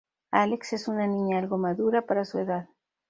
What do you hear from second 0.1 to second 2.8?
Alex es una niña algo "madura" para su edad.